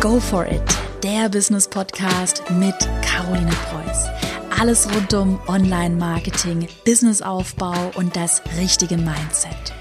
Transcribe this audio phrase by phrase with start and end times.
[0.00, 0.62] Go for it,
[1.02, 4.06] der Business Podcast mit Caroline Preuß.
[4.60, 9.74] Alles rund um Online-Marketing, Businessaufbau und das richtige Mindset.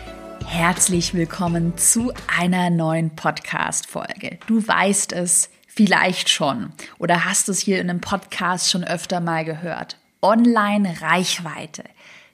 [0.44, 4.40] Herzlich willkommen zu einer neuen Podcast-Folge.
[4.48, 9.46] Du weißt es vielleicht schon oder hast es hier in einem Podcast schon öfter mal
[9.46, 9.98] gehört.
[10.24, 11.84] Online-Reichweite,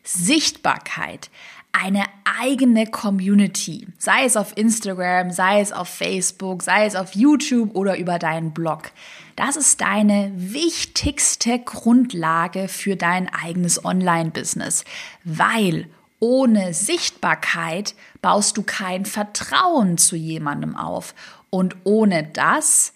[0.03, 1.29] Sichtbarkeit,
[1.73, 2.05] eine
[2.39, 7.97] eigene Community, sei es auf Instagram, sei es auf Facebook, sei es auf YouTube oder
[7.97, 8.91] über deinen Blog.
[9.35, 14.85] Das ist deine wichtigste Grundlage für dein eigenes Online-Business,
[15.23, 15.87] weil
[16.19, 21.13] ohne Sichtbarkeit baust du kein Vertrauen zu jemandem auf.
[21.49, 22.92] Und ohne das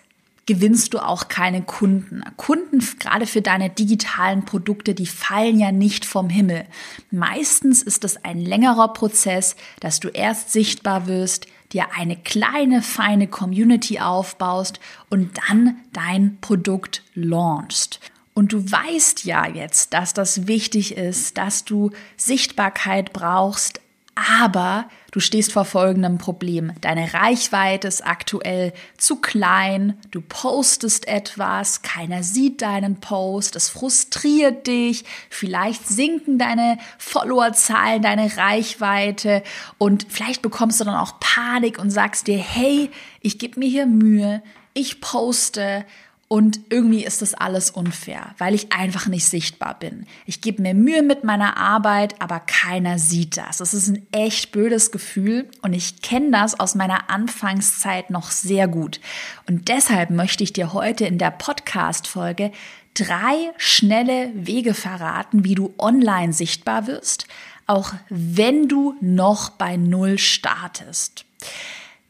[0.48, 2.24] gewinnst du auch keine Kunden.
[2.38, 6.66] Kunden, gerade für deine digitalen Produkte, die fallen ja nicht vom Himmel.
[7.12, 13.28] Meistens ist es ein längerer Prozess, dass du erst sichtbar wirst, dir eine kleine, feine
[13.28, 14.80] Community aufbaust
[15.10, 18.00] und dann dein Produkt launchst.
[18.34, 23.82] Und du weißt ja jetzt, dass das wichtig ist, dass du Sichtbarkeit brauchst,
[24.16, 24.86] aber
[25.18, 26.74] du stehst vor folgendem Problem.
[26.82, 34.68] Deine Reichweite ist aktuell zu klein, du postest etwas, keiner sieht deinen Post, es frustriert
[34.68, 39.42] dich, vielleicht sinken deine Followerzahlen, deine Reichweite.
[39.80, 43.88] Und vielleicht bekommst du dann auch Panik und sagst dir, hey, ich gebe mir hier
[43.88, 44.44] Mühe,
[44.76, 45.84] ich poste
[46.30, 50.06] und irgendwie ist das alles unfair, weil ich einfach nicht sichtbar bin.
[50.26, 53.58] Ich gebe mir Mühe mit meiner Arbeit, aber keiner sieht das.
[53.58, 58.68] Das ist ein echt blödes Gefühl und ich kenne das aus meiner Anfangszeit noch sehr
[58.68, 59.00] gut.
[59.48, 62.52] Und deshalb möchte ich dir heute in der Podcast-Folge
[62.94, 67.28] drei schnelle Wege verraten, wie du online sichtbar wirst,
[67.68, 71.24] auch wenn du noch bei Null startest.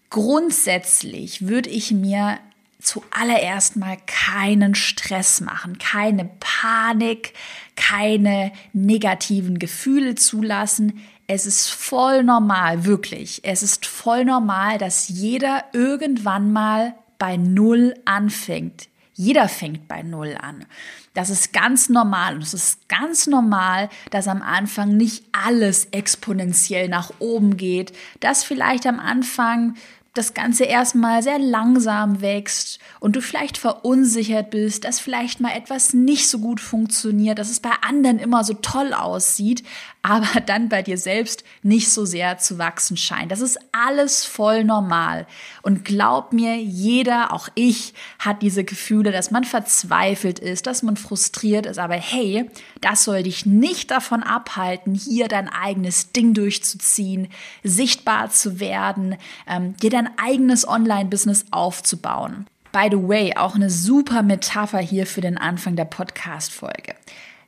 [0.10, 2.40] Grundsätzlich würde ich mir
[2.88, 7.34] zuallererst mal keinen Stress machen, keine Panik,
[7.76, 11.04] keine negativen Gefühle zulassen.
[11.28, 13.42] Es ist voll normal, wirklich.
[13.44, 18.88] Es ist voll normal, dass jeder irgendwann mal bei Null anfängt.
[19.14, 20.66] Jeder fängt bei Null an.
[21.14, 26.88] Das ist ganz normal und es ist ganz normal, dass am Anfang nicht alles exponentiell
[26.88, 29.76] nach oben geht, dass vielleicht am Anfang
[30.18, 35.94] das Ganze erstmal sehr langsam wächst und du vielleicht verunsichert bist, dass vielleicht mal etwas
[35.94, 39.64] nicht so gut funktioniert, dass es bei anderen immer so toll aussieht,
[40.02, 43.32] aber dann bei dir selbst nicht so sehr zu wachsen scheint.
[43.32, 45.28] Das ist alles voll normal.
[45.62, 50.98] Und glaub mir, jeder, auch ich, hat diese Gefühle, dass man verzweifelt ist, dass man
[50.98, 51.78] frustriert ist.
[51.78, 52.50] Aber hey,
[52.82, 57.28] das soll dich nicht davon abhalten, hier dein eigenes Ding durchzuziehen,
[57.64, 59.18] sichtbar zu werden,
[59.48, 62.48] ähm, dir dein eigenes Online-Business aufzubauen.
[62.72, 66.96] By the way, auch eine super Metapher hier für den Anfang der Podcast-Folge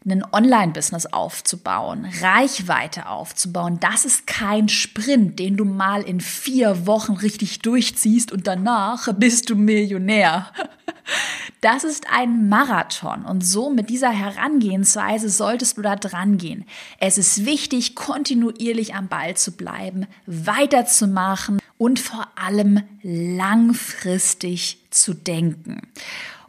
[0.05, 7.13] ein Online-Business aufzubauen, Reichweite aufzubauen, das ist kein Sprint, den du mal in vier Wochen
[7.13, 10.47] richtig durchziehst und danach bist du Millionär.
[11.61, 16.65] Das ist ein Marathon und so mit dieser Herangehensweise solltest du da dran gehen.
[16.99, 25.81] Es ist wichtig, kontinuierlich am Ball zu bleiben, weiterzumachen und vor allem langfristig zu denken.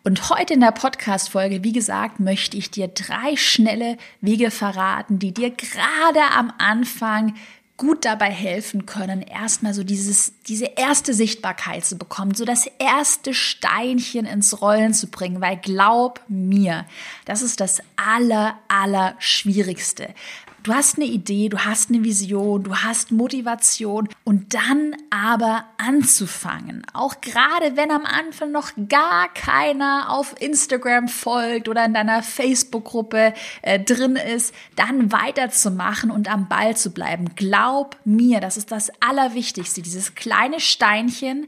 [0.02, 5.34] Und heute in der Podcast-Folge, wie gesagt, möchte ich dir drei schnelle Wege verraten, die
[5.34, 7.34] dir gerade am Anfang
[7.76, 13.34] gut dabei helfen können, erstmal so dieses, diese erste Sichtbarkeit zu bekommen, so das erste
[13.34, 16.86] Steinchen ins Rollen zu bringen, weil glaub mir,
[17.24, 20.14] das ist das aller, aller Schwierigste.
[20.62, 26.84] Du hast eine Idee, du hast eine Vision, du hast Motivation und dann aber anzufangen.
[26.92, 33.32] Auch gerade wenn am Anfang noch gar keiner auf Instagram folgt oder in deiner Facebook-Gruppe
[33.62, 37.34] äh, drin ist, dann weiterzumachen und am Ball zu bleiben.
[37.36, 41.46] Glaub mir, das ist das Allerwichtigste, dieses kleine Steinchen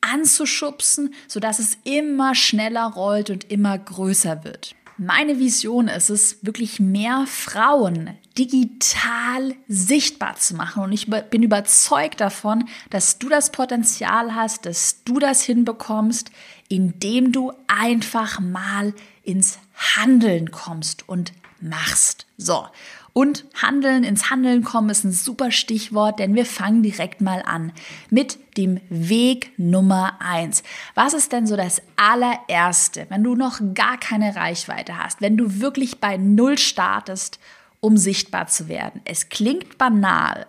[0.00, 4.74] anzuschubsen, sodass es immer schneller rollt und immer größer wird.
[4.96, 10.82] Meine Vision ist es, wirklich mehr Frauen digital sichtbar zu machen.
[10.82, 16.30] Und ich bin überzeugt davon, dass du das Potenzial hast, dass du das hinbekommst,
[16.68, 19.58] indem du einfach mal ins
[19.96, 22.26] Handeln kommst und machst.
[22.36, 22.66] So.
[23.12, 27.72] Und Handeln, ins Handeln kommen ist ein super Stichwort, denn wir fangen direkt mal an
[28.10, 30.62] mit dem Weg Nummer eins.
[30.94, 35.60] Was ist denn so das allererste, wenn du noch gar keine Reichweite hast, wenn du
[35.60, 37.38] wirklich bei Null startest,
[37.86, 39.00] um sichtbar zu werden?
[39.04, 40.46] Es klingt banal.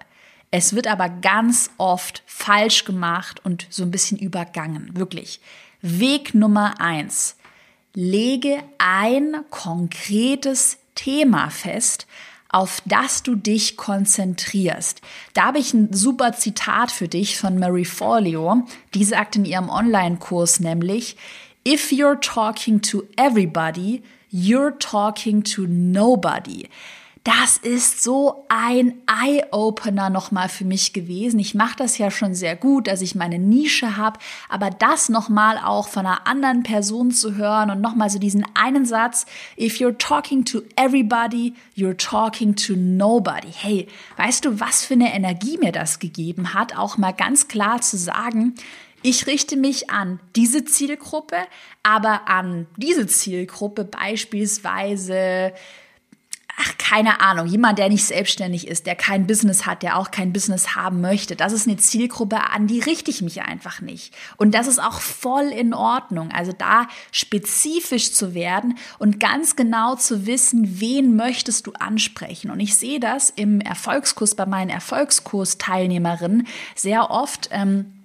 [0.50, 4.90] Es wird aber ganz oft falsch gemacht und so ein bisschen übergangen.
[4.98, 5.40] Wirklich.
[5.84, 7.38] Weg Nummer eins.
[7.94, 12.08] Lege ein konkretes Thema fest,
[12.50, 15.02] auf das du dich konzentrierst.
[15.36, 18.64] Da habe ich ein super Zitat für dich von Mary Forleo.
[18.96, 21.18] Die sagt in ihrem Online-Kurs nämlich,
[21.68, 24.02] If you're talking to everybody,
[24.32, 26.68] you're talking to nobody.
[27.28, 31.40] Das ist so ein Eye-Opener nochmal für mich gewesen.
[31.40, 35.58] Ich mache das ja schon sehr gut, dass ich meine Nische habe, aber das nochmal
[35.58, 39.26] auch von einer anderen Person zu hören und nochmal so diesen einen Satz,
[39.60, 43.52] if you're talking to everybody, you're talking to nobody.
[43.52, 47.82] Hey, weißt du, was für eine Energie mir das gegeben hat, auch mal ganz klar
[47.82, 48.56] zu sagen,
[49.02, 51.36] ich richte mich an diese Zielgruppe,
[51.84, 55.52] aber an diese Zielgruppe beispielsweise
[56.60, 60.34] ach, keine Ahnung, jemand, der nicht selbstständig ist, der kein Business hat, der auch kein
[60.34, 61.36] Business haben möchte.
[61.36, 64.14] Das ist eine Zielgruppe, an die richte ich mich einfach nicht.
[64.38, 66.32] Und das ist auch voll in Ordnung.
[66.32, 72.50] Also da spezifisch zu werden und ganz genau zu wissen, wen möchtest du ansprechen.
[72.50, 77.50] Und ich sehe das im Erfolgskurs bei meinen Erfolgskurs-Teilnehmerinnen sehr oft.
[77.52, 77.97] Ähm,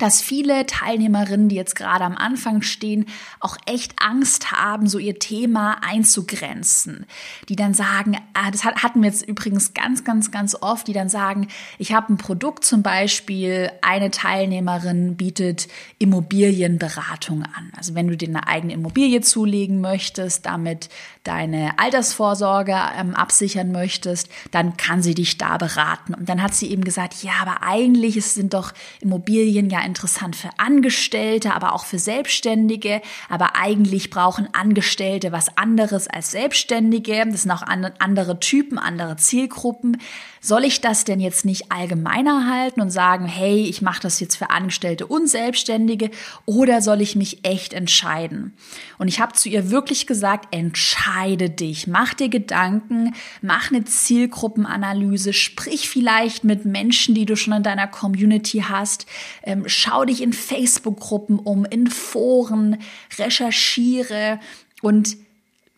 [0.00, 3.06] dass viele Teilnehmerinnen, die jetzt gerade am Anfang stehen,
[3.38, 7.06] auch echt Angst haben, so ihr Thema einzugrenzen.
[7.48, 11.08] Die dann sagen, ah, das hatten wir jetzt übrigens ganz, ganz, ganz oft, die dann
[11.08, 11.48] sagen,
[11.78, 15.68] ich habe ein Produkt zum Beispiel, eine Teilnehmerin bietet
[15.98, 17.72] Immobilienberatung an.
[17.76, 20.88] Also wenn du dir eine eigene Immobilie zulegen möchtest, damit
[21.24, 26.14] deine Altersvorsorge ähm, absichern möchtest, dann kann sie dich da beraten.
[26.14, 30.50] Und dann hat sie eben gesagt, ja, aber eigentlich sind doch Immobilien ja interessant für
[30.56, 33.02] Angestellte, aber auch für Selbstständige.
[33.28, 37.24] Aber eigentlich brauchen Angestellte was anderes als Selbstständige.
[37.26, 39.98] Das sind auch andere Typen, andere Zielgruppen.
[40.42, 44.36] Soll ich das denn jetzt nicht allgemeiner halten und sagen, hey, ich mache das jetzt
[44.36, 46.10] für Angestellte und Selbstständige
[46.46, 48.54] oder soll ich mich echt entscheiden?
[48.96, 55.34] Und ich habe zu ihr wirklich gesagt, entscheide dich, mach dir Gedanken, mach eine Zielgruppenanalyse,
[55.34, 59.04] sprich vielleicht mit Menschen, die du schon in deiner Community hast,
[59.42, 62.78] ähm, schau dich in Facebook-Gruppen um, in Foren,
[63.18, 64.40] recherchiere
[64.82, 65.16] und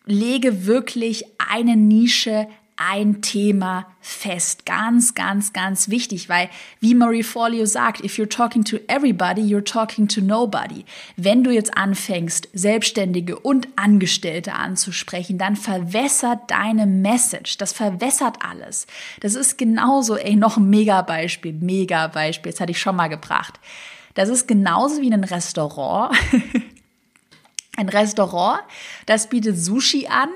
[0.05, 4.65] lege wirklich eine Nische ein Thema fest.
[4.65, 9.63] Ganz, ganz, ganz wichtig, weil wie Marie Forleo sagt, if you're talking to everybody, you're
[9.63, 10.83] talking to nobody.
[11.15, 17.57] Wenn du jetzt anfängst, Selbstständige und Angestellte anzusprechen, dann verwässert deine Message.
[17.57, 18.87] Das verwässert alles.
[19.21, 23.59] Das ist genauso, ey, noch ein Mega-Beispiel, Mega-Beispiel, das hatte ich schon mal gebracht.
[24.13, 26.15] Das ist genauso wie ein Restaurant.
[27.77, 28.61] ein Restaurant,
[29.05, 30.29] das bietet Sushi an,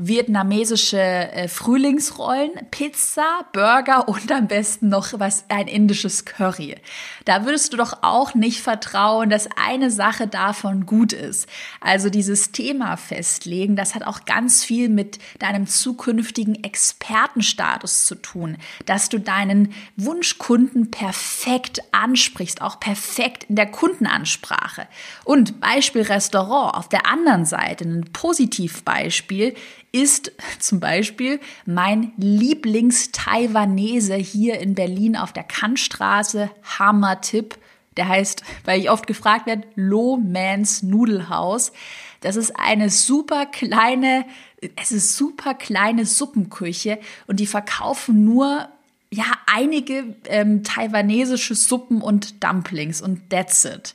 [0.00, 6.76] vietnamesische äh, Frühlingsrollen, Pizza, Burger und am besten noch was ein indisches Curry.
[7.24, 11.48] Da würdest du doch auch nicht vertrauen, dass eine Sache davon gut ist.
[11.80, 18.56] Also dieses Thema festlegen, das hat auch ganz viel mit deinem zukünftigen Expertenstatus zu tun,
[18.86, 24.86] dass du deinen Wunschkunden perfekt ansprichst, auch perfekt in der Kundenansprache.
[25.24, 29.56] Und Beispiel Restaurant auf der anderen Seite, ein Positivbeispiel
[29.92, 36.50] ist zum Beispiel mein Lieblings-Taiwanese hier in Berlin auf der Kantstraße.
[36.78, 37.56] Hammer-Tipp.
[37.96, 41.72] Der heißt, weil ich oft gefragt werde, Lo Mans Nudelhaus.
[42.20, 44.24] Das ist eine super kleine,
[44.76, 48.68] es ist super kleine Suppenküche und die verkaufen nur
[49.10, 53.94] ja einige ähm, taiwanesische Suppen und Dumplings und that's it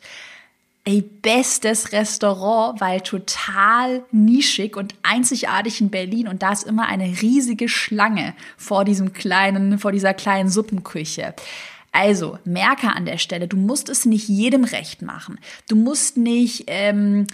[0.85, 7.05] ey, bestes Restaurant, weil total nischig und einzigartig in Berlin und da ist immer eine
[7.21, 11.33] riesige Schlange vor diesem kleinen, vor dieser kleinen Suppenküche.
[11.93, 15.39] Also, merke an der Stelle, du musst es nicht jedem recht machen.
[15.69, 17.27] Du musst nicht ähm,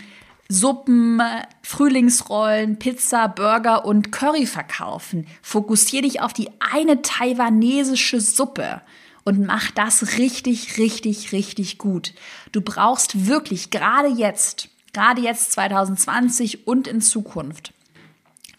[0.50, 1.22] Suppen,
[1.64, 5.28] Frühlingsrollen, Pizza, Burger und Curry verkaufen.
[5.42, 8.82] Fokussier dich auf die eine taiwanesische Suppe
[9.30, 12.14] und mach das richtig, richtig, richtig gut.
[12.52, 17.72] Du brauchst wirklich gerade jetzt, gerade jetzt 2020 und in Zukunft,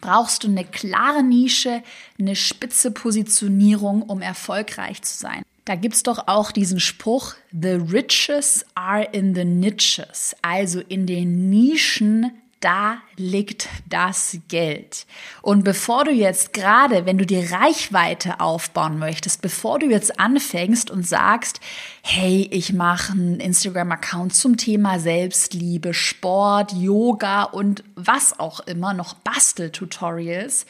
[0.01, 1.83] brauchst du eine klare Nische,
[2.21, 5.43] eine spitze Positionierung, um erfolgreich zu sein.
[5.65, 11.51] Da gibt's doch auch diesen Spruch, The riches are in the niches, also in den
[11.51, 15.07] Nischen da liegt das Geld.
[15.41, 20.91] Und bevor du jetzt gerade, wenn du die Reichweite aufbauen möchtest, bevor du jetzt anfängst
[20.91, 21.61] und sagst,
[22.03, 29.15] hey, ich mache einen Instagram-Account zum Thema Selbstliebe, Sport, Yoga und was auch immer, noch
[29.15, 30.67] Basteltutorials,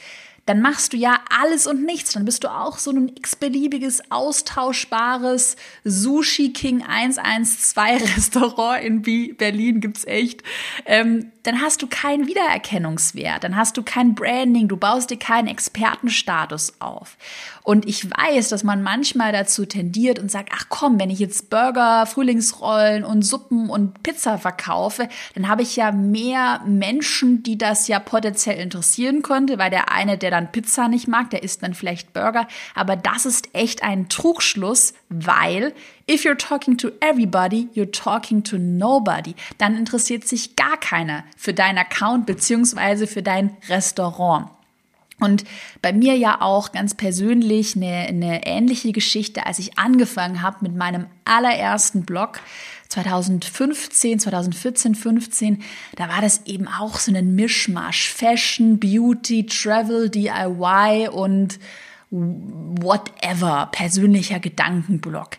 [0.46, 2.12] dann machst du ja alles und nichts.
[2.12, 9.02] Dann bist du auch so ein x-beliebiges, austauschbares Sushi King 112 Restaurant in
[9.36, 10.42] Berlin gibt's echt.
[10.86, 15.48] Ähm, dann hast du keinen Wiedererkennungswert, dann hast du kein Branding, du baust dir keinen
[15.48, 17.16] Expertenstatus auf.
[17.62, 21.50] Und ich weiß, dass man manchmal dazu tendiert und sagt, ach komm, wenn ich jetzt
[21.50, 27.88] Burger, Frühlingsrollen und Suppen und Pizza verkaufe, dann habe ich ja mehr Menschen, die das
[27.88, 31.74] ja potenziell interessieren könnte, weil der eine, der dann Pizza nicht mag, der isst dann
[31.74, 32.46] vielleicht Burger.
[32.74, 35.74] Aber das ist echt ein Trugschluss, weil
[36.10, 39.34] if you're talking to everybody, you're talking to nobody.
[39.58, 44.48] Dann interessiert sich gar keiner für deinen Account beziehungsweise für dein Restaurant.
[45.20, 45.44] Und
[45.82, 50.74] bei mir ja auch ganz persönlich eine, eine ähnliche Geschichte, als ich angefangen habe mit
[50.74, 52.40] meinem allerersten Blog
[52.88, 55.62] 2015, 2014, 15,
[55.94, 58.10] da war das eben auch so ein Mischmasch.
[58.10, 61.60] Fashion, Beauty, Travel, DIY und
[62.10, 65.36] whatever, persönlicher Gedankenblog.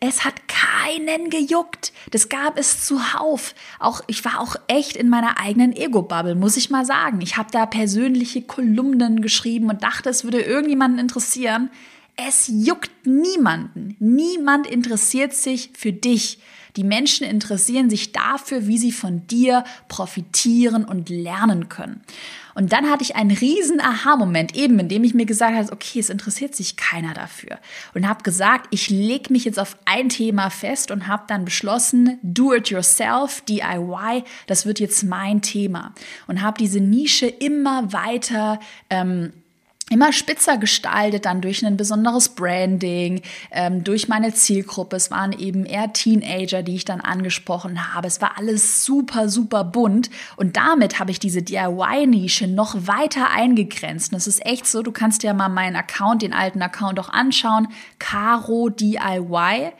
[0.00, 1.92] Es hat keinen gejuckt.
[2.12, 3.54] Das gab es zuhauf.
[3.80, 7.20] Auch ich war auch echt in meiner eigenen Ego-Bubble, muss ich mal sagen.
[7.20, 11.70] Ich habe da persönliche Kolumnen geschrieben und dachte, es würde irgendjemanden interessieren.
[12.14, 13.96] Es juckt niemanden.
[13.98, 16.38] Niemand interessiert sich für dich.
[16.76, 22.02] Die Menschen interessieren sich dafür, wie sie von dir profitieren und lernen können.
[22.58, 26.10] Und dann hatte ich einen riesen Aha-Moment, eben indem ich mir gesagt habe, okay, es
[26.10, 27.60] interessiert sich keiner dafür.
[27.94, 32.18] Und habe gesagt, ich lege mich jetzt auf ein Thema fest und habe dann beschlossen,
[32.24, 35.94] do it yourself, DIY, das wird jetzt mein Thema.
[36.26, 38.58] Und habe diese Nische immer weiter
[38.90, 39.32] ähm,
[39.90, 44.96] immer spitzer gestaltet, dann durch ein besonderes Branding, ähm, durch meine Zielgruppe.
[44.96, 48.06] Es waren eben eher Teenager, die ich dann angesprochen habe.
[48.06, 50.10] Es war alles super, super bunt.
[50.36, 54.12] Und damit habe ich diese DIY-Nische noch weiter eingegrenzt.
[54.12, 57.08] Und es ist echt so, du kannst dir mal meinen Account, den alten Account auch
[57.08, 57.68] anschauen.
[57.98, 59.72] Caro DIY.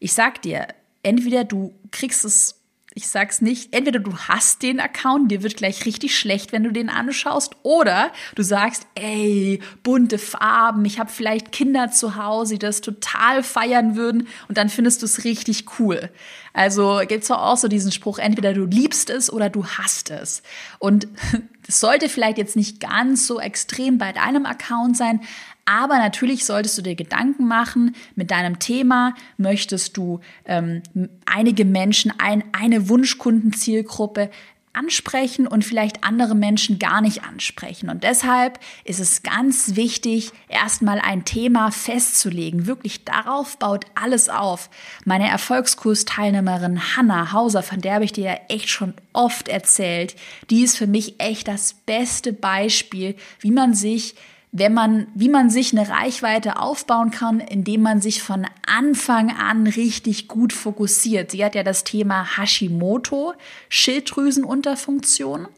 [0.00, 0.66] Ich sag dir,
[1.02, 2.60] entweder du kriegst es
[2.96, 6.70] ich sag's nicht, entweder du hast den Account, dir wird gleich richtig schlecht, wenn du
[6.70, 12.60] den anschaust, oder du sagst, ey, bunte Farben, ich habe vielleicht Kinder zu Hause, die
[12.60, 16.08] das total feiern würden und dann findest du es richtig cool.
[16.52, 20.44] Also gibt's auch so diesen Spruch, entweder du liebst es oder du hast es.
[20.78, 21.08] Und
[21.66, 25.20] es sollte vielleicht jetzt nicht ganz so extrem bei deinem Account sein,
[25.64, 29.14] aber natürlich solltest du dir Gedanken machen mit deinem Thema.
[29.36, 30.82] Möchtest du ähm,
[31.24, 34.30] einige Menschen, ein, eine Wunschkundenzielgruppe
[34.74, 37.88] ansprechen und vielleicht andere Menschen gar nicht ansprechen.
[37.88, 42.66] Und deshalb ist es ganz wichtig, erstmal ein Thema festzulegen.
[42.66, 44.68] Wirklich darauf baut alles auf.
[45.04, 50.16] Meine Erfolgskursteilnehmerin Hanna Hauser, von der habe ich dir ja echt schon oft erzählt,
[50.50, 54.16] die ist für mich echt das beste Beispiel, wie man sich
[54.56, 59.66] wenn man, wie man sich eine Reichweite aufbauen kann, indem man sich von Anfang an
[59.66, 61.32] richtig gut fokussiert.
[61.32, 63.34] Sie hat ja das Thema Hashimoto,
[63.68, 65.48] Schilddrüsenunterfunktion,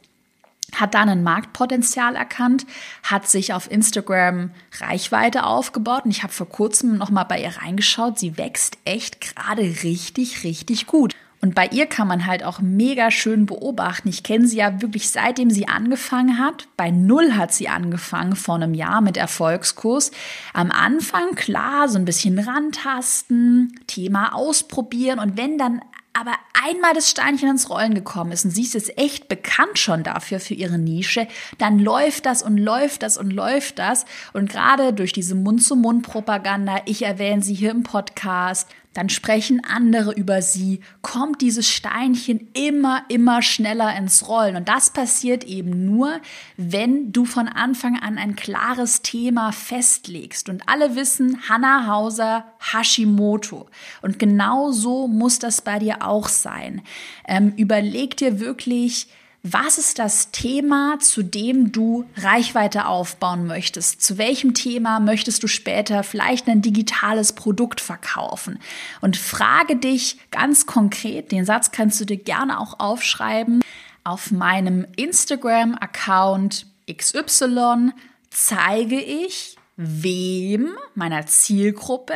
[0.75, 2.65] hat dann ein Marktpotenzial erkannt,
[3.03, 7.55] hat sich auf Instagram Reichweite aufgebaut und ich habe vor kurzem noch mal bei ihr
[7.55, 8.19] reingeschaut.
[8.19, 11.13] Sie wächst echt gerade richtig, richtig gut.
[11.47, 14.09] Und bei ihr kann man halt auch mega schön beobachten.
[14.09, 16.67] Ich kenne sie ja wirklich seitdem sie angefangen hat.
[16.77, 20.11] Bei Null hat sie angefangen vor einem Jahr mit Erfolgskurs.
[20.55, 25.21] Am Anfang, klar, so ein bisschen rantasten, Thema ausprobieren.
[25.21, 25.83] Und wenn dann
[26.15, 26.33] aber
[26.67, 30.41] einmal das Steinchen ins Rollen gekommen ist und sie ist jetzt echt bekannt schon dafür,
[30.41, 34.05] für ihre Nische, dann läuft das und läuft das und läuft das.
[34.33, 40.41] Und gerade durch diese Mund-zu-Mund-Propaganda, ich erwähne sie hier im Podcast, dann sprechen andere über
[40.41, 44.57] sie, kommt dieses Steinchen immer, immer schneller ins Rollen.
[44.57, 46.21] Und das passiert eben nur,
[46.57, 50.49] wenn du von Anfang an ein klares Thema festlegst.
[50.49, 53.67] Und alle wissen, Hannah Hauser, Hashimoto.
[54.01, 56.81] Und genau so muss das bei dir auch sein.
[57.29, 59.09] Ähm, überleg dir wirklich,
[59.53, 64.03] was ist das Thema, zu dem du Reichweite aufbauen möchtest?
[64.03, 68.59] Zu welchem Thema möchtest du später vielleicht ein digitales Produkt verkaufen?
[69.01, 73.63] Und frage dich ganz konkret, den Satz kannst du dir gerne auch aufschreiben,
[74.03, 77.93] auf meinem Instagram-Account XY
[78.31, 82.15] zeige ich wem meiner Zielgruppe,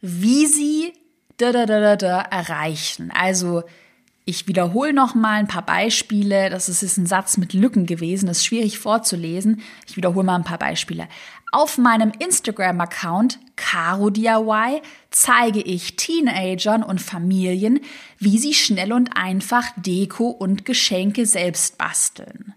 [0.00, 0.94] wie sie
[1.36, 3.10] da, da, da, da, da erreichen.
[3.14, 3.62] Also
[4.30, 6.50] ich wiederhole noch mal ein paar Beispiele.
[6.50, 9.60] Das ist ein Satz mit Lücken gewesen, das ist schwierig vorzulesen.
[9.88, 11.08] Ich wiederhole mal ein paar Beispiele.
[11.52, 17.80] Auf meinem Instagram-Account CaroDIY zeige ich Teenagern und Familien,
[18.18, 22.54] wie sie schnell und einfach Deko und Geschenke selbst basteln.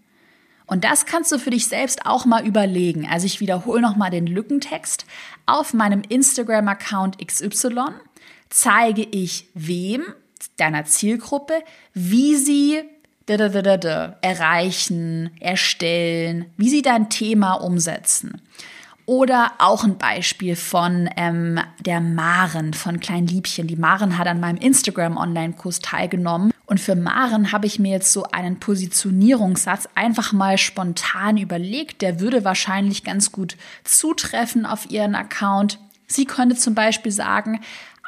[0.67, 3.07] Und das kannst du für dich selbst auch mal überlegen.
[3.09, 5.05] Also ich wiederhole nochmal den Lückentext.
[5.47, 7.85] Auf meinem Instagram-Account XY
[8.49, 10.03] zeige ich wem,
[10.57, 11.61] deiner Zielgruppe,
[11.93, 12.81] wie sie
[14.21, 18.41] erreichen, erstellen, wie sie dein Thema umsetzen.
[19.05, 23.67] Oder auch ein Beispiel von ähm, der Maren von Klein Liebchen.
[23.67, 26.53] Die Maren hat an meinem Instagram-Online-Kurs teilgenommen.
[26.65, 32.01] Und für Maren habe ich mir jetzt so einen Positionierungssatz einfach mal spontan überlegt.
[32.01, 35.79] Der würde wahrscheinlich ganz gut zutreffen auf ihren Account.
[36.07, 37.59] Sie könnte zum Beispiel sagen,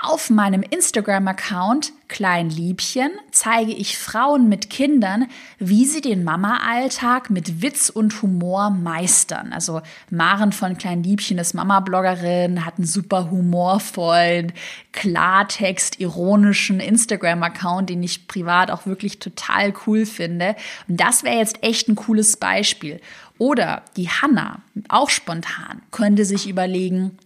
[0.05, 5.25] auf meinem Instagram-Account Kleinliebchen zeige ich Frauen mit Kindern,
[5.57, 9.51] wie sie den Mama-Alltag mit Witz und Humor meistern.
[9.51, 9.81] Also
[10.11, 14.53] Maren von Kleinliebchen ist Mama-Bloggerin, hat einen super humorvollen,
[14.91, 20.55] Klartext, ironischen Instagram-Account, den ich privat auch wirklich total cool finde.
[20.87, 23.01] Und das wäre jetzt echt ein cooles Beispiel.
[23.37, 27.17] Oder die Hanna, auch spontan, könnte sich überlegen,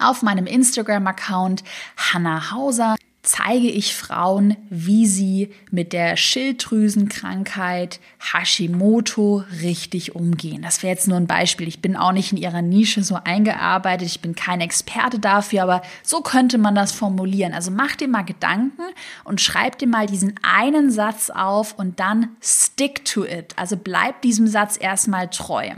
[0.00, 1.64] auf meinem Instagram-Account
[1.96, 2.96] Hannah Hauser
[3.28, 10.62] zeige ich Frauen, wie sie mit der Schilddrüsenkrankheit Hashimoto richtig umgehen.
[10.62, 11.68] Das wäre jetzt nur ein Beispiel.
[11.68, 14.08] Ich bin auch nicht in ihrer Nische so eingearbeitet.
[14.08, 17.52] Ich bin kein Experte dafür, aber so könnte man das formulieren.
[17.52, 18.82] Also mach dir mal Gedanken
[19.24, 23.52] und schreib dir mal diesen einen Satz auf und dann stick to it.
[23.56, 25.68] Also bleib diesem Satz erstmal treu.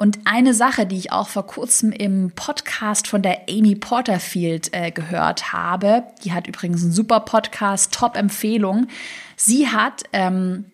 [0.00, 4.92] Und eine Sache, die ich auch vor kurzem im Podcast von der Amy Porterfield äh,
[4.92, 8.88] gehört habe, die hat übrigens einen super Podcast, Top-Empfehlung.
[9.36, 10.64] Sie hat ähm,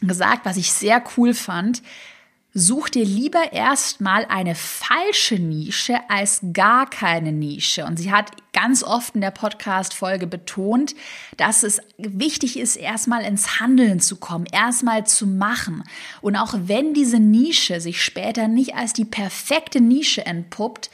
[0.00, 1.82] gesagt, was ich sehr cool fand,
[2.56, 7.84] Such dir lieber erstmal eine falsche Nische als gar keine Nische.
[7.84, 10.94] Und sie hat ganz oft in der Podcast-Folge betont,
[11.36, 15.82] dass es wichtig ist, erstmal ins Handeln zu kommen, erstmal zu machen.
[16.20, 20.90] Und auch wenn diese Nische sich später nicht als die perfekte Nische entpuppt,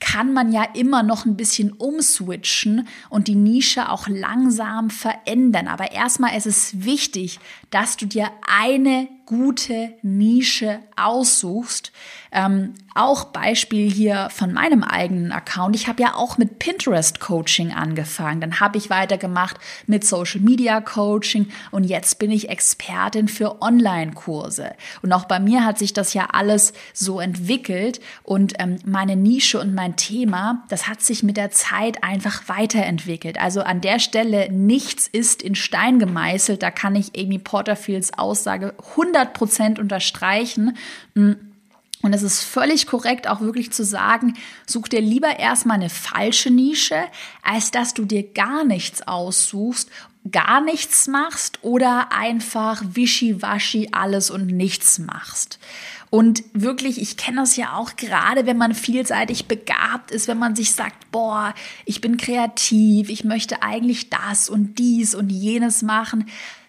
[0.00, 5.66] kann man ja immer noch ein bisschen umswitchen und die Nische auch langsam verändern.
[5.66, 7.38] Aber erstmal ist es wichtig,
[7.74, 11.92] dass du dir eine gute Nische aussuchst.
[12.30, 15.74] Ähm, auch Beispiel hier von meinem eigenen Account.
[15.76, 18.40] Ich habe ja auch mit Pinterest Coaching angefangen.
[18.40, 19.56] Dann habe ich weitergemacht
[19.86, 24.74] mit Social Media Coaching und jetzt bin ich Expertin für Online-Kurse.
[25.02, 29.60] Und auch bei mir hat sich das ja alles so entwickelt und ähm, meine Nische
[29.60, 33.40] und mein Thema, das hat sich mit der Zeit einfach weiterentwickelt.
[33.40, 36.62] Also an der Stelle nichts ist in Stein gemeißelt.
[36.62, 40.76] Da kann ich Amy Porterfields Aussage 100 Prozent unterstreichen.
[41.14, 41.36] Hm.
[42.02, 44.34] Und es ist völlig korrekt, auch wirklich zu sagen,
[44.66, 47.02] such dir lieber erstmal eine falsche Nische,
[47.42, 49.88] als dass du dir gar nichts aussuchst,
[50.30, 55.58] gar nichts machst oder einfach wischiwaschi alles und nichts machst.
[56.10, 60.54] Und wirklich, ich kenne das ja auch gerade, wenn man vielseitig begabt ist, wenn man
[60.54, 61.54] sich sagt, boah,
[61.86, 66.26] ich bin kreativ, ich möchte eigentlich das und dies und jenes machen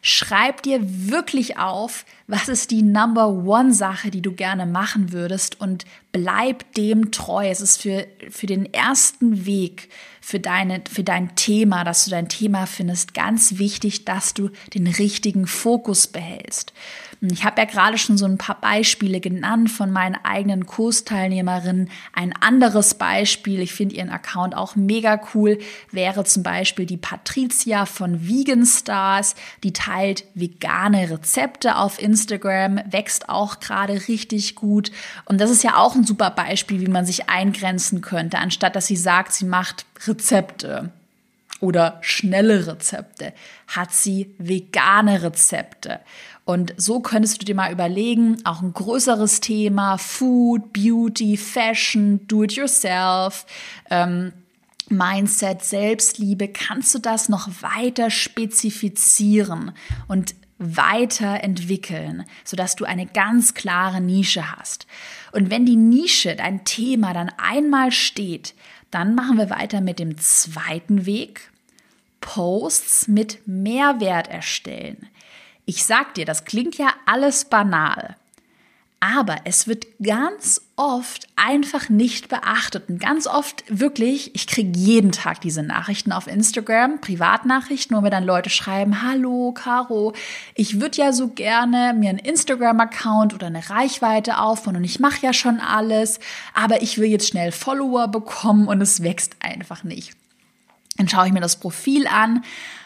[0.08, 5.60] Schreib dir wirklich auf, was ist die Number One Sache, die du gerne machen würdest
[5.60, 7.50] und bleib dem treu.
[7.50, 9.89] Es ist für, für den ersten Weg,
[10.26, 14.88] für, deine, für dein Thema, dass du dein Thema findest, ganz wichtig, dass du den
[14.88, 16.74] richtigen Fokus behältst.
[17.22, 21.92] Ich habe ja gerade schon so ein paar Beispiele genannt von meinen eigenen Kursteilnehmerinnen.
[22.12, 25.60] Ein anderes Beispiel, ich finde ihren Account auch mega cool,
[25.92, 29.36] wäre zum Beispiel die Patricia von Vegan Stars.
[29.64, 34.92] Die teilt vegane Rezepte auf Instagram, wächst auch gerade richtig gut.
[35.26, 38.88] Und das ist ja auch ein super Beispiel, wie man sich eingrenzen könnte, anstatt dass
[38.88, 40.91] sie sagt, sie macht Rezepte
[41.62, 43.34] oder schnelle Rezepte,
[43.67, 46.01] hat sie vegane Rezepte.
[46.43, 53.45] Und so könntest du dir mal überlegen, auch ein größeres Thema, Food, Beauty, Fashion, Do-it-yourself,
[53.89, 54.31] ähm,
[54.89, 59.71] Mindset, Selbstliebe, kannst du das noch weiter spezifizieren
[60.08, 64.86] und weiterentwickeln, sodass du eine ganz klare Nische hast.
[65.31, 68.53] Und wenn die Nische, dein Thema dann einmal steht,
[68.91, 71.52] dann machen wir weiter mit dem zweiten Weg.
[72.21, 75.08] Posts mit Mehrwert erstellen.
[75.65, 78.15] Ich sag dir, das klingt ja alles banal.
[79.13, 82.89] Aber es wird ganz oft einfach nicht beachtet.
[82.89, 88.10] Und ganz oft wirklich, ich kriege jeden Tag diese Nachrichten auf Instagram, Privatnachrichten, wo mir
[88.10, 90.13] dann Leute schreiben, hallo Caro,
[90.56, 95.22] ich würde ja so gerne mir einen Instagram-Account oder eine Reichweite aufbauen und ich mache
[95.22, 96.20] ja schon alles,
[96.56, 100.13] aber ich will jetzt schnell Follower bekommen und es wächst einfach nicht.
[100.98, 102.44] Dann schaue ich mir das Profil an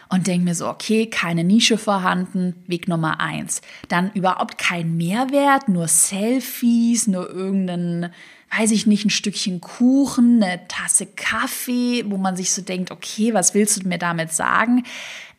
[0.09, 3.61] und denke mir so, okay, keine Nische vorhanden, Weg Nummer eins.
[3.87, 8.11] Dann überhaupt kein Mehrwert, nur Selfies, nur irgendeinen,
[8.57, 13.33] weiß ich nicht, ein Stückchen Kuchen, eine Tasse Kaffee, wo man sich so denkt, okay,
[13.35, 14.83] was willst du mir damit sagen?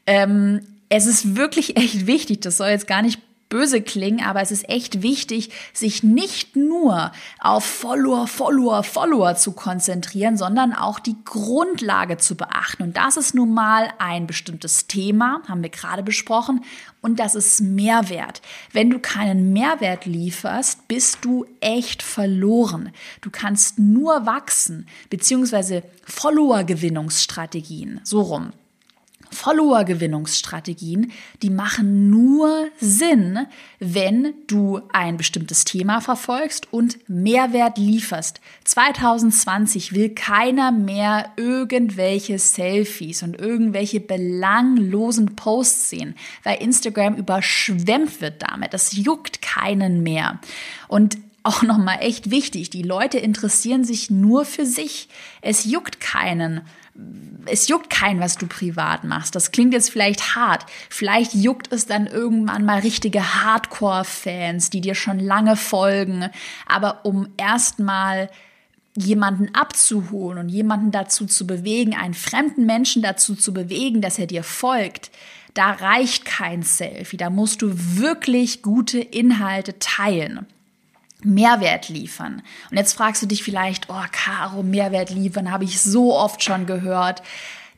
[0.07, 3.21] Ähm, es ist wirklich echt wichtig, das soll jetzt gar nicht
[3.51, 9.53] böse klingen, aber es ist echt wichtig, sich nicht nur auf Follower, Follower, Follower zu
[9.53, 12.85] konzentrieren, sondern auch die Grundlage zu beachten.
[12.85, 16.65] Und das ist nun mal ein bestimmtes Thema, haben wir gerade besprochen,
[17.03, 18.43] und das ist Mehrwert.
[18.73, 22.91] Wenn du keinen Mehrwert lieferst, bist du echt verloren.
[23.23, 28.53] Du kannst nur wachsen, beziehungsweise Follower-Gewinnungsstrategien, so rum.
[29.31, 31.13] Follower-Gewinnungsstrategien,
[31.43, 33.47] die machen nur Sinn,
[33.79, 38.41] wenn du ein bestimmtes Thema verfolgst und Mehrwert lieferst.
[38.65, 46.15] 2020 will keiner mehr irgendwelche Selfies und irgendwelche belanglosen Posts sehen,
[46.45, 48.75] weil Instagram überschwemmt wird damit.
[48.75, 50.41] Das juckt keinen mehr.
[50.89, 55.09] Und auch nochmal echt wichtig, die Leute interessieren sich nur für sich.
[55.41, 56.63] Es juckt keinen,
[57.47, 59.35] es juckt keinen, was du privat machst.
[59.35, 60.67] Das klingt jetzt vielleicht hart.
[60.89, 66.29] Vielleicht juckt es dann irgendwann mal richtige Hardcore-Fans, die dir schon lange folgen.
[66.67, 68.31] Aber um erstmal
[68.97, 74.27] jemanden abzuholen und jemanden dazu zu bewegen, einen fremden Menschen dazu zu bewegen, dass er
[74.27, 75.11] dir folgt,
[75.55, 77.17] da reicht kein Selfie.
[77.17, 80.47] Da musst du wirklich gute Inhalte teilen.
[81.25, 82.43] Mehrwert liefern.
[82.71, 86.67] Und jetzt fragst du dich vielleicht, oh, Caro, Mehrwert liefern, habe ich so oft schon
[86.67, 87.23] gehört,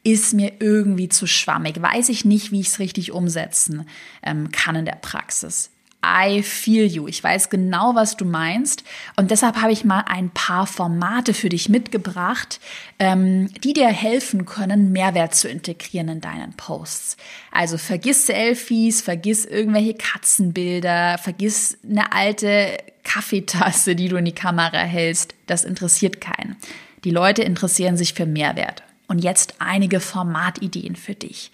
[0.04, 1.80] ist mir irgendwie zu schwammig.
[1.80, 3.86] Weiß ich nicht, wie ich es richtig umsetzen
[4.22, 5.70] ähm, kann in der Praxis.
[6.04, 7.06] I feel you.
[7.06, 8.82] Ich weiß genau, was du meinst.
[9.14, 12.58] Und deshalb habe ich mal ein paar Formate für dich mitgebracht,
[12.98, 17.16] ähm, die dir helfen können, Mehrwert zu integrieren in deinen Posts.
[17.52, 24.78] Also vergiss Selfies, vergiss irgendwelche Katzenbilder, vergiss eine alte Kaffeetasse, die du in die Kamera
[24.78, 25.34] hältst.
[25.46, 26.56] Das interessiert keinen.
[27.04, 28.82] Die Leute interessieren sich für Mehrwert.
[29.08, 31.50] Und jetzt einige Formatideen für dich.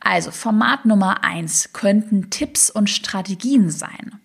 [0.00, 4.18] Also Format Nummer eins könnten Tipps und Strategien sein.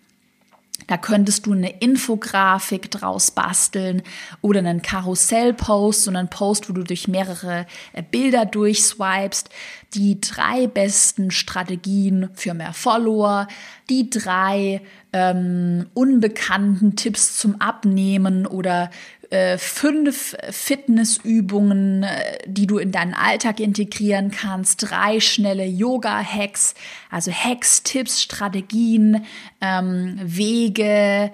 [0.86, 4.02] Da könntest du eine Infografik draus basteln
[4.42, 9.48] oder einen Karussellpost, so einen Post, wo du durch mehrere äh, Bilder durchswipest.
[9.94, 13.48] Die drei besten Strategien für mehr Follower,
[13.88, 14.82] die drei
[15.14, 18.90] ähm, unbekannten Tipps zum Abnehmen oder
[19.30, 26.74] äh, fünf Fitnessübungen, äh, die du in deinen Alltag integrieren kannst, drei schnelle Yoga-Hacks,
[27.10, 29.24] also Hacks, Tipps, Strategien,
[29.60, 31.30] ähm, Wege,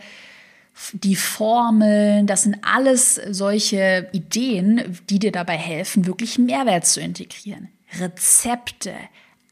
[0.93, 7.69] die Formeln, das sind alles solche Ideen, die dir dabei helfen, wirklich Mehrwert zu integrieren.
[7.99, 8.93] Rezepte,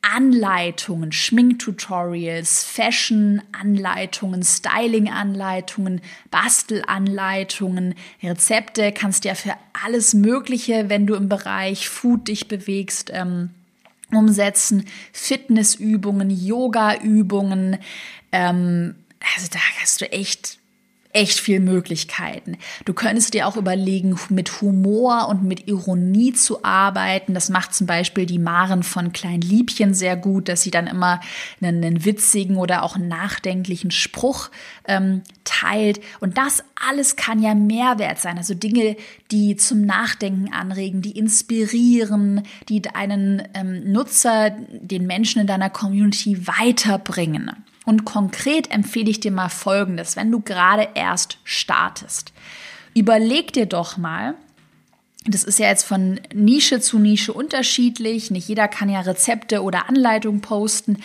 [0.02, 11.28] Anleitungen, Schminktutorials, Fashion-Anleitungen, Styling-Anleitungen, Bastelanleitungen, Rezepte kannst du ja für alles Mögliche, wenn du im
[11.28, 13.50] Bereich Food dich bewegst, ähm,
[14.12, 14.84] umsetzen.
[15.12, 17.78] Fitnessübungen, Yoga-Übungen.
[18.32, 18.94] Ähm,
[19.36, 20.57] also da hast du echt
[21.18, 22.56] echt viel Möglichkeiten.
[22.84, 27.34] Du könntest dir auch überlegen, mit Humor und mit Ironie zu arbeiten.
[27.34, 31.20] Das macht zum Beispiel die Maren von Klein Liebchen sehr gut, dass sie dann immer
[31.60, 34.50] einen, einen witzigen oder auch nachdenklichen Spruch
[34.86, 36.00] ähm, teilt.
[36.20, 38.38] Und das alles kann ja Mehrwert sein.
[38.38, 38.96] Also Dinge,
[39.32, 46.46] die zum Nachdenken anregen, die inspirieren, die einen ähm, Nutzer, den Menschen in deiner Community
[46.46, 47.50] weiterbringen.
[47.88, 52.34] Und konkret empfehle ich dir mal Folgendes, wenn du gerade erst startest.
[52.92, 54.34] Überleg dir doch mal,
[55.24, 58.30] das ist ja jetzt von Nische zu Nische unterschiedlich.
[58.30, 60.98] Nicht jeder kann ja Rezepte oder Anleitungen posten.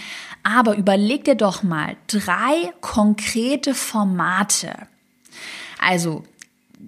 [0.44, 4.74] Aber überleg dir doch mal drei konkrete Formate.
[5.80, 6.26] Also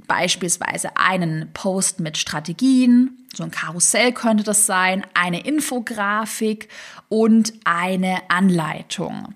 [0.07, 6.67] beispielsweise einen Post mit Strategien, so ein Karussell könnte das sein, eine Infografik
[7.07, 9.33] und eine Anleitung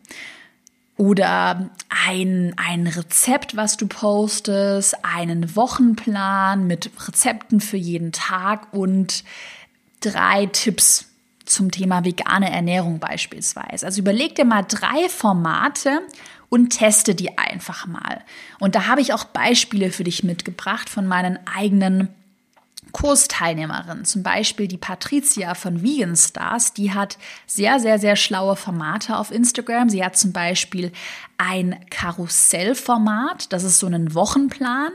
[0.99, 9.23] oder ein, ein Rezept, was du postest, einen Wochenplan mit Rezepten für jeden Tag und
[10.01, 11.05] drei Tipps
[11.45, 13.85] zum Thema vegane Ernährung beispielsweise.
[13.85, 16.01] Also überleg dir mal drei Formate
[16.49, 18.19] und teste die einfach mal.
[18.59, 22.09] Und da habe ich auch Beispiele für dich mitgebracht von meinen eigenen
[22.91, 29.17] Kursteilnehmerin, zum Beispiel die Patricia von Vegan Stars, die hat sehr, sehr, sehr schlaue Formate
[29.17, 29.89] auf Instagram.
[29.89, 30.91] Sie hat zum Beispiel
[31.37, 34.91] ein Karussellformat, das ist so ein Wochenplan,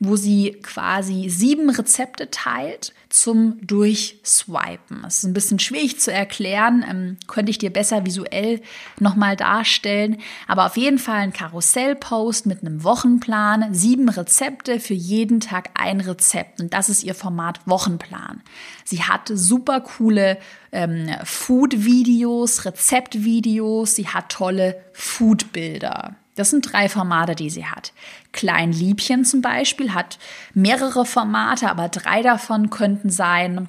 [0.00, 5.02] wo sie quasi sieben Rezepte teilt zum Durchswipen.
[5.02, 8.60] Das ist ein bisschen schwierig zu erklären, ähm, könnte ich dir besser visuell
[8.98, 10.16] nochmal darstellen.
[10.48, 16.00] Aber auf jeden Fall ein Karussellpost mit einem Wochenplan, sieben Rezepte für jeden Tag ein
[16.00, 16.60] Rezept.
[16.60, 18.42] Und das ist ihr Format Wochenplan.
[18.84, 20.36] Sie hat super coole
[20.72, 26.16] ähm, Food-Videos, Rezeptvideos, sie hat tolle Food-Bilder.
[26.34, 27.92] Das sind drei Formate, die sie hat.
[28.32, 30.18] Klein Liebchen zum Beispiel hat
[30.52, 33.68] mehrere Formate, aber drei davon könnten sein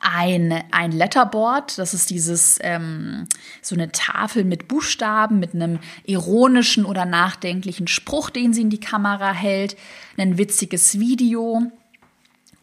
[0.00, 3.26] ein, ein Letterboard, das ist dieses ähm,
[3.62, 8.80] so eine Tafel mit Buchstaben, mit einem ironischen oder nachdenklichen Spruch, den sie in die
[8.80, 9.76] Kamera hält,
[10.16, 11.62] ein witziges Video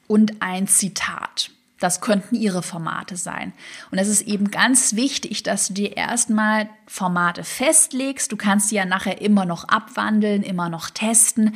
[0.08, 1.51] und ein Zitat.
[1.79, 3.53] Das könnten ihre Formate sein.
[3.91, 8.31] Und es ist eben ganz wichtig, dass du dir erstmal Formate festlegst.
[8.31, 11.55] Du kannst die ja nachher immer noch abwandeln, immer noch testen,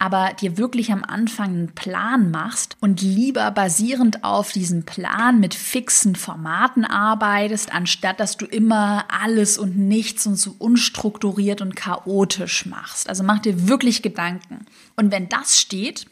[0.00, 5.54] aber dir wirklich am Anfang einen Plan machst und lieber basierend auf diesem Plan mit
[5.54, 12.64] fixen Formaten arbeitest, anstatt dass du immer alles und nichts und so unstrukturiert und chaotisch
[12.64, 13.10] machst.
[13.10, 14.64] Also mach dir wirklich Gedanken.
[14.96, 16.06] Und wenn das steht,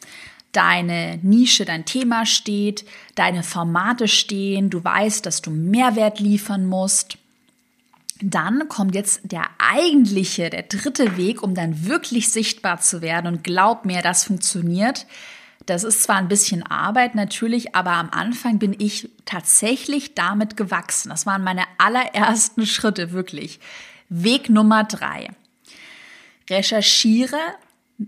[0.52, 2.84] deine Nische, dein Thema steht,
[3.14, 7.18] deine Formate stehen, du weißt, dass du Mehrwert liefern musst.
[8.20, 13.26] Dann kommt jetzt der eigentliche, der dritte Weg, um dann wirklich sichtbar zu werden.
[13.26, 15.06] Und glaub mir, das funktioniert.
[15.66, 21.11] Das ist zwar ein bisschen Arbeit natürlich, aber am Anfang bin ich tatsächlich damit gewachsen.
[21.11, 23.61] Das waren meine allerersten Schritte, wirklich.
[24.08, 25.28] Weg Nummer drei.
[26.48, 27.38] Recherchiere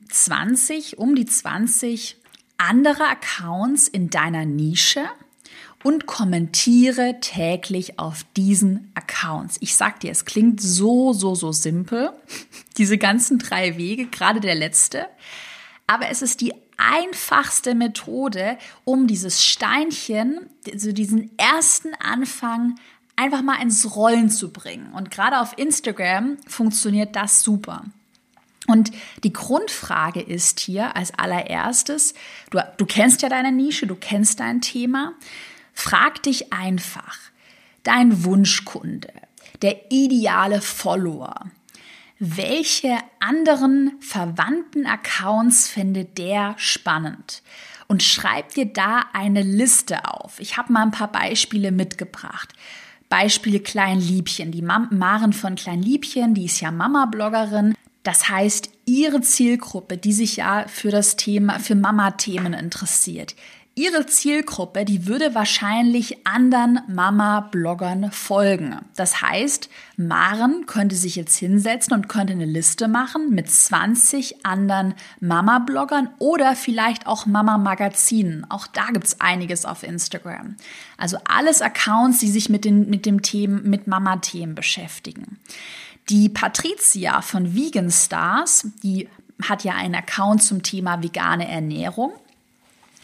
[0.08, 2.16] 20, um die 20
[2.60, 5.08] andere Accounts in deiner Nische
[5.82, 9.56] und kommentiere täglich auf diesen Accounts.
[9.60, 12.12] Ich sag dir, es klingt so, so, so simpel,
[12.76, 15.06] diese ganzen drei Wege, gerade der letzte,
[15.86, 22.76] aber es ist die einfachste Methode, um dieses Steinchen, also diesen ersten Anfang
[23.16, 24.92] einfach mal ins Rollen zu bringen.
[24.92, 27.84] Und gerade auf Instagram funktioniert das super.
[28.70, 28.90] Und
[29.24, 32.14] die Grundfrage ist hier als allererstes,
[32.50, 35.14] du, du kennst ja deine Nische, du kennst dein Thema,
[35.72, 37.18] frag dich einfach,
[37.82, 39.12] dein Wunschkunde,
[39.62, 41.46] der ideale Follower,
[42.18, 47.42] welche anderen verwandten Accounts findet der spannend?
[47.88, 50.38] Und schreib dir da eine Liste auf.
[50.38, 52.52] Ich habe mal ein paar Beispiele mitgebracht.
[53.08, 54.52] Beispiel Kleinliebchen.
[54.52, 57.74] Die Maren von Kleinliebchen, die ist ja Mama-Bloggerin,
[58.10, 63.36] das heißt, Ihre Zielgruppe, die sich ja für das Thema, für Mama-Themen interessiert,
[63.76, 68.80] Ihre Zielgruppe, die würde wahrscheinlich anderen Mama-Bloggern folgen.
[68.96, 74.94] Das heißt, Maren könnte sich jetzt hinsetzen und könnte eine Liste machen mit 20 anderen
[75.20, 78.44] Mama-Bloggern oder vielleicht auch Mama-Magazinen.
[78.50, 80.56] Auch da gibt es einiges auf Instagram.
[80.96, 85.38] Also alles Accounts, die sich mit, den, mit dem Themen, mit Mama-Themen beschäftigen.
[86.10, 89.08] Die Patricia von Vegan Stars, die
[89.42, 92.12] hat ja einen Account zum Thema vegane Ernährung.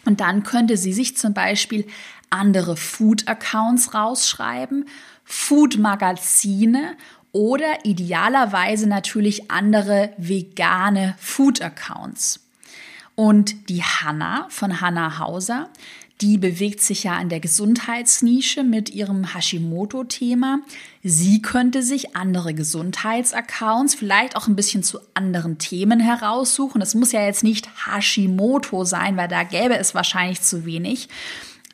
[0.03, 1.87] Und dann könnte sie sich zum Beispiel
[2.29, 4.89] andere Food-Accounts rausschreiben,
[5.23, 6.97] Food-Magazine
[7.31, 12.41] oder idealerweise natürlich andere vegane Food-Accounts.
[13.15, 15.69] Und die Hanna von Hanna Hauser,
[16.21, 20.59] die bewegt sich ja in der Gesundheitsnische mit ihrem Hashimoto-Thema.
[21.03, 26.79] Sie könnte sich andere Gesundheitsaccounts vielleicht auch ein bisschen zu anderen Themen heraussuchen.
[26.79, 31.07] Das muss ja jetzt nicht Hashimoto sein, weil da gäbe es wahrscheinlich zu wenig.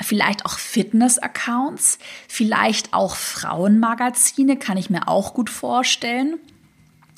[0.01, 6.37] Vielleicht auch Fitness-Accounts, vielleicht auch Frauenmagazine, kann ich mir auch gut vorstellen.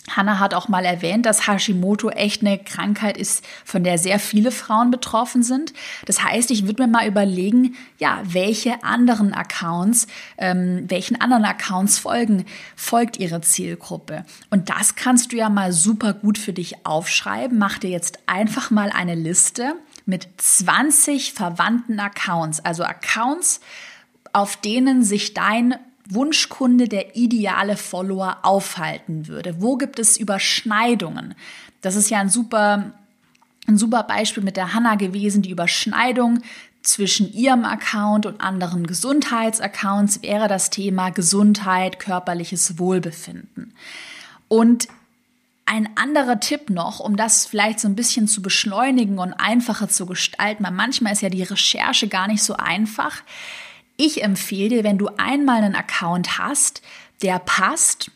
[0.10, 4.52] Hanna hat auch mal erwähnt, dass Hashimoto echt eine Krankheit ist, von der sehr viele
[4.52, 5.74] Frauen betroffen sind.
[6.06, 11.98] Das heißt, ich würde mir mal überlegen, ja, welche anderen Accounts, ähm, welchen anderen Accounts
[11.98, 14.26] folgen, folgt ihre Zielgruppe.
[14.52, 17.58] Und das kannst du ja mal super gut für dich aufschreiben.
[17.58, 23.60] Mach dir jetzt einfach mal eine Liste mit 20 verwandten Accounts, also Accounts,
[24.34, 25.76] auf denen sich dein
[26.10, 29.62] Wunschkunde, der ideale Follower aufhalten würde?
[29.62, 31.36] Wo gibt es Überschneidungen?
[31.82, 32.92] Das ist ja ein super,
[33.68, 35.42] ein super Beispiel mit der Hanna gewesen.
[35.42, 36.42] Die Überschneidung
[36.84, 43.74] zwischen ihrem Account und anderen Gesundheitsaccounts wäre das Thema Gesundheit, körperliches Wohlbefinden.
[44.48, 44.88] Und
[45.66, 50.06] ein anderer Tipp noch, um das vielleicht so ein bisschen zu beschleunigen und einfacher zu
[50.06, 53.24] gestalten, weil manchmal ist ja die Recherche gar nicht so einfach.
[53.98, 56.82] Ich empfehle dir, wenn du einmal einen Account hast,
[57.22, 58.12] der passt,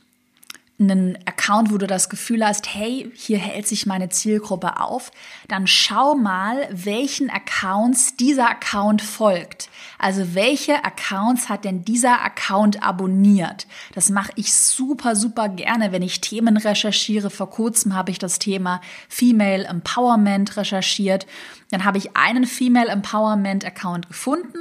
[0.80, 5.12] einen Account, wo du das Gefühl hast, hey, hier hält sich meine Zielgruppe auf,
[5.50, 9.70] dann schau mal, welchen Accounts dieser Account folgt.
[9.98, 13.68] Also welche Accounts hat denn dieser Account abonniert?
[13.94, 17.30] Das mache ich super, super gerne, wenn ich Themen recherchiere.
[17.30, 21.28] Vor kurzem habe ich das Thema Female Empowerment recherchiert.
[21.72, 24.60] Dann habe ich einen Female Empowerment Account gefunden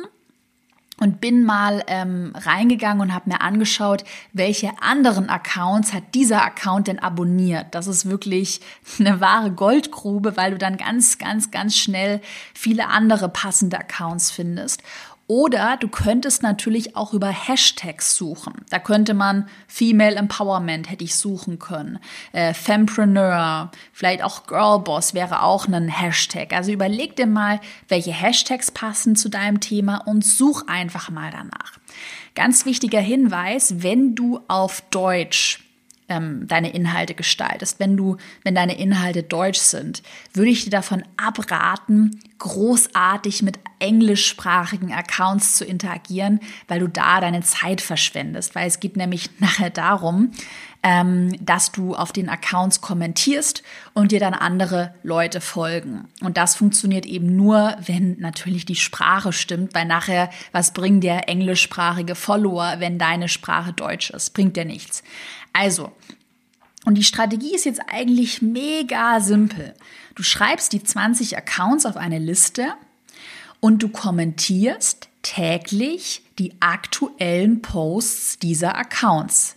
[1.00, 6.88] und bin mal ähm, reingegangen und habe mir angeschaut, welche anderen Accounts hat dieser Account
[6.88, 7.66] denn abonniert.
[7.72, 8.60] Das ist wirklich
[8.98, 12.20] eine wahre Goldgrube, weil du dann ganz, ganz, ganz schnell
[12.54, 14.82] viele andere passende Accounts findest.
[15.28, 18.54] Oder du könntest natürlich auch über Hashtags suchen.
[18.70, 21.98] Da könnte man Female Empowerment hätte ich suchen können.
[22.32, 26.54] Äh, Fempreneur, vielleicht auch Girlboss wäre auch ein Hashtag.
[26.54, 31.72] Also überleg dir mal, welche Hashtags passen zu deinem Thema und such einfach mal danach.
[32.34, 35.67] Ganz wichtiger Hinweis, wenn du auf Deutsch
[36.08, 41.04] ähm, deine Inhalte gestaltest, wenn du, wenn deine Inhalte deutsch sind, würde ich dir davon
[41.16, 48.54] abraten, großartig mit englischsprachigen Accounts zu interagieren, weil du da deine Zeit verschwendest.
[48.54, 50.32] Weil es geht nämlich nachher darum,
[50.82, 53.62] ähm, dass du auf den Accounts kommentierst
[53.94, 56.08] und dir dann andere Leute folgen.
[56.22, 61.22] Und das funktioniert eben nur, wenn natürlich die Sprache stimmt, weil nachher, was bringen dir
[61.26, 64.30] englischsprachige Follower, wenn deine Sprache Deutsch ist?
[64.30, 65.02] Bringt dir nichts.
[65.58, 65.90] Also,
[66.84, 69.74] und die Strategie ist jetzt eigentlich mega simpel.
[70.14, 72.74] Du schreibst die 20 Accounts auf eine Liste
[73.58, 79.56] und du kommentierst täglich die aktuellen Posts dieser Accounts.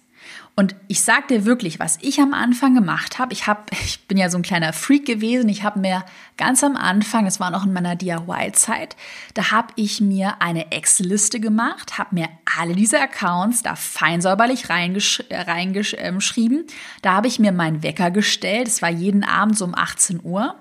[0.62, 4.16] Und ich sag dir wirklich, was ich am Anfang gemacht habe, ich habe, ich bin
[4.16, 6.06] ja so ein kleiner Freak gewesen, ich habe mir
[6.38, 8.96] ganz am Anfang, es war noch in meiner DIY-Zeit,
[9.34, 14.70] da habe ich mir eine Excel-Liste gemacht, habe mir alle diese Accounts da fein säuberlich
[14.70, 16.66] reingesch reingeschrieben.
[17.02, 20.60] Da habe ich mir meinen Wecker gestellt, es war jeden Abend so um 18 Uhr.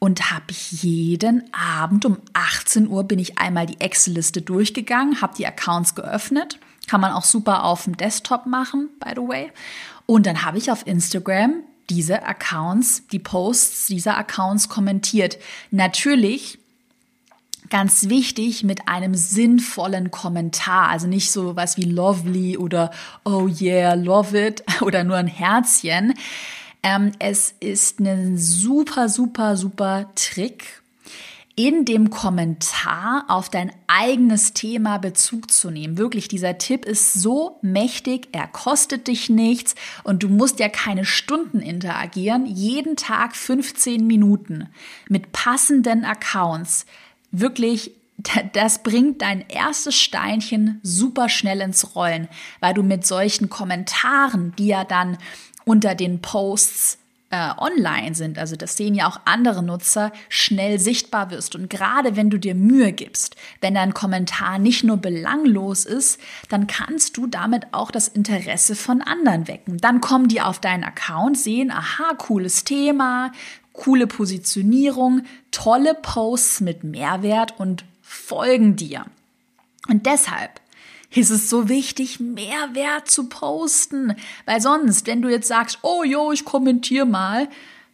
[0.00, 5.36] Und habe ich jeden Abend um 18 Uhr bin ich einmal die Excel-Liste durchgegangen, habe
[5.36, 9.52] die Accounts geöffnet kann man auch super auf dem Desktop machen, by the way.
[10.06, 15.38] Und dann habe ich auf Instagram diese Accounts, die Posts dieser Accounts kommentiert.
[15.70, 16.58] Natürlich
[17.70, 22.90] ganz wichtig mit einem sinnvollen Kommentar, also nicht so was wie lovely oder
[23.24, 26.14] oh yeah, love it oder nur ein Herzchen.
[26.82, 30.82] Ähm, es ist ein super, super, super Trick
[31.58, 35.98] in dem Kommentar auf dein eigenes Thema Bezug zu nehmen.
[35.98, 41.04] Wirklich, dieser Tipp ist so mächtig, er kostet dich nichts und du musst ja keine
[41.04, 42.46] Stunden interagieren.
[42.46, 44.68] Jeden Tag 15 Minuten
[45.08, 46.86] mit passenden Accounts.
[47.32, 47.90] Wirklich
[48.52, 52.28] das bringt dein erstes Steinchen super schnell ins Rollen,
[52.60, 55.18] weil du mit solchen Kommentaren, die ja dann
[55.64, 56.98] unter den Posts
[57.30, 61.54] äh, online sind, also das sehen ja auch andere Nutzer, schnell sichtbar wirst.
[61.54, 66.66] Und gerade wenn du dir Mühe gibst, wenn dein Kommentar nicht nur belanglos ist, dann
[66.66, 69.78] kannst du damit auch das Interesse von anderen wecken.
[69.78, 73.32] Dann kommen die auf deinen Account, sehen, aha, cooles Thema,
[73.74, 79.04] coole Positionierung, tolle Posts mit Mehrwert und folgen dir.
[79.86, 80.60] Und deshalb
[81.10, 84.14] ist es so wichtig, Mehrwert zu posten.
[84.44, 87.48] Weil sonst, wenn du jetzt sagst, oh jo, ich kommentiere mal,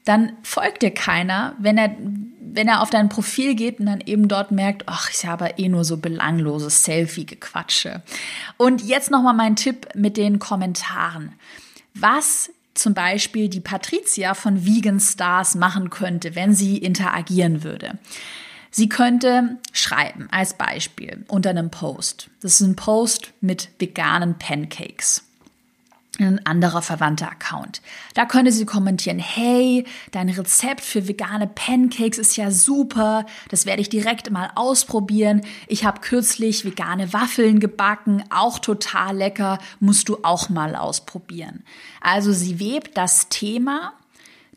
[0.05, 1.97] dann folgt dir keiner, wenn er,
[2.41, 5.69] wenn er auf dein Profil geht und dann eben dort merkt, ach, ich habe eh
[5.69, 8.03] nur so belangloses Selfie-Gequatsche.
[8.57, 11.33] Und jetzt nochmal mein Tipp mit den Kommentaren.
[11.95, 17.99] Was zum Beispiel die Patricia von Vegan Stars machen könnte, wenn sie interagieren würde.
[18.77, 22.29] Sie könnte schreiben, als Beispiel, unter einem Post.
[22.41, 25.23] Das ist ein Post mit veganen Pancakes.
[26.19, 27.83] Ein anderer verwandter Account.
[28.15, 33.81] Da könnte sie kommentieren, hey, dein Rezept für vegane Pancakes ist ja super, das werde
[33.81, 35.43] ich direkt mal ausprobieren.
[35.69, 41.63] Ich habe kürzlich vegane Waffeln gebacken, auch total lecker, musst du auch mal ausprobieren.
[42.01, 43.93] Also sie webt das Thema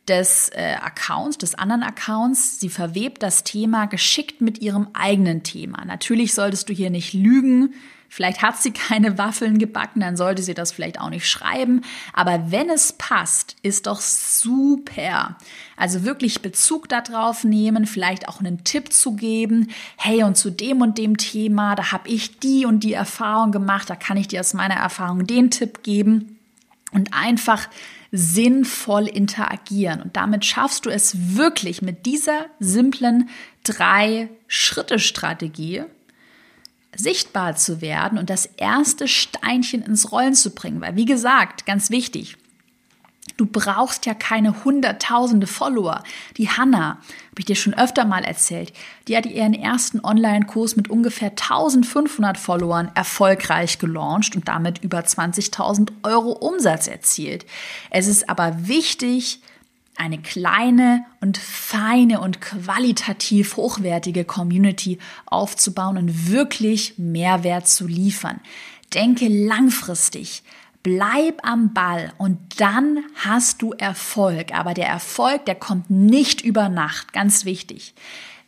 [0.08, 2.60] des äh, Accounts, des anderen Accounts.
[2.60, 5.84] Sie verwebt das Thema geschickt mit ihrem eigenen Thema.
[5.86, 7.74] Natürlich solltest du hier nicht lügen.
[8.10, 11.82] Vielleicht hat sie keine Waffeln gebacken, dann sollte sie das vielleicht auch nicht schreiben.
[12.14, 15.38] Aber wenn es passt, ist doch super.
[15.76, 19.70] Also wirklich Bezug darauf nehmen, vielleicht auch einen Tipp zu geben.
[19.98, 23.90] Hey, und zu dem und dem Thema, da habe ich die und die Erfahrung gemacht,
[23.90, 26.40] da kann ich dir aus meiner Erfahrung den Tipp geben.
[26.94, 27.68] Und einfach
[28.12, 30.02] sinnvoll interagieren.
[30.02, 33.30] Und damit schaffst du es wirklich mit dieser simplen
[33.64, 35.84] Drei-Schritte-Strategie
[36.96, 40.82] sichtbar zu werden und das erste Steinchen ins Rollen zu bringen.
[40.82, 42.38] Weil, wie gesagt, ganz wichtig,
[43.38, 46.04] Du brauchst ja keine hunderttausende Follower.
[46.38, 46.98] Die Hanna,
[47.38, 48.74] habe ich dir schon öfter mal erzählt,
[49.08, 55.92] die hat ihren ersten Online-Kurs mit ungefähr 1500 Followern erfolgreich gelauncht und damit über 20.000
[56.02, 57.46] Euro Umsatz erzielt.
[57.92, 59.40] Es ist aber wichtig,
[59.98, 68.40] eine kleine und feine und qualitativ hochwertige Community aufzubauen und wirklich Mehrwert zu liefern.
[68.94, 70.44] Denke langfristig.
[70.84, 74.54] Bleib am Ball und dann hast du Erfolg.
[74.54, 77.14] Aber der Erfolg, der kommt nicht über Nacht.
[77.14, 77.94] Ganz wichtig.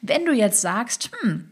[0.02, 1.52] Wenn du jetzt sagst, hm,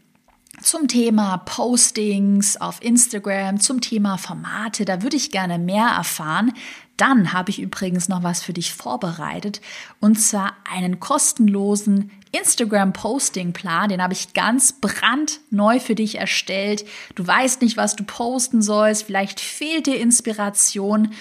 [0.62, 6.52] zum Thema Postings auf Instagram, zum Thema Formate, da würde ich gerne mehr erfahren,
[6.98, 9.62] dann habe ich übrigens noch was für dich vorbereitet
[10.00, 16.84] und zwar einen kostenlosen Instagram-Posting-Plan, den habe ich ganz brandneu für dich erstellt.
[17.14, 21.12] Du weißt nicht, was du posten sollst, vielleicht fehlt dir Inspiration.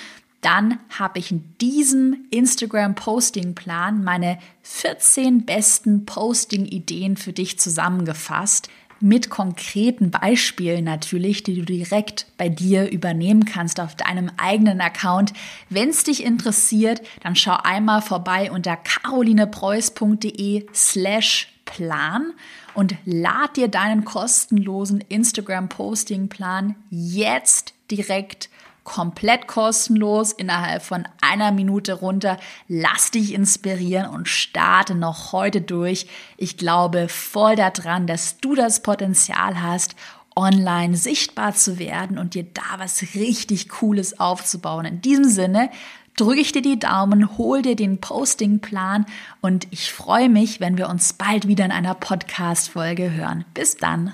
[0.41, 8.69] Dann habe ich in diesem Instagram-Posting-Plan meine 14 besten Posting-Ideen für dich zusammengefasst
[8.99, 15.33] mit konkreten Beispielen natürlich, die du direkt bei dir übernehmen kannst auf deinem eigenen Account.
[15.69, 22.33] Wenn es dich interessiert, dann schau einmal vorbei unter carolinepreuß.de slash Plan
[22.73, 28.49] und lad dir deinen kostenlosen Instagram-Posting-Plan jetzt direkt
[28.87, 32.37] komplett kostenlos innerhalb von einer Minute runter.
[32.69, 36.07] Lass dich inspirieren und starte noch heute durch.
[36.37, 39.97] Ich glaube voll daran, dass du das Potenzial hast,
[40.37, 44.85] online sichtbar zu werden und dir da was richtig Cooles aufzubauen.
[44.85, 45.69] In diesem Sinne
[46.15, 49.05] drücke ich dir die Daumen, hol dir den Postingplan
[49.41, 53.43] und ich freue mich, wenn wir uns bald wieder in einer Podcast-Folge hören.
[53.53, 54.13] Bis dann.